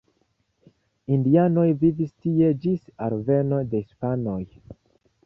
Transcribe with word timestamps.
Indianoj 1.17 1.65
vivis 1.83 2.09
tie 2.23 2.49
ĝis 2.63 2.87
alveno 3.09 3.61
de 3.75 3.83
hispanoj. 3.83 4.39